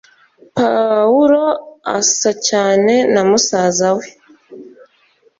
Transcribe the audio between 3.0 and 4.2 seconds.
na musaza we